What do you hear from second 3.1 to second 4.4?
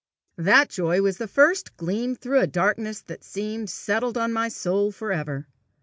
had seemed settled on